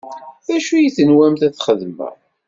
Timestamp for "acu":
0.55-0.75